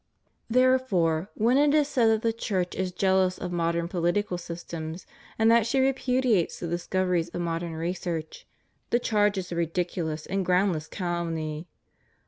[0.49, 5.05] Therefore, when it is said that the Church is jealous of modern political systems,
[5.37, 8.47] and that she repudiates the discoveries of modern research,
[8.89, 11.67] the charge is a ridiculous and groundless calumny.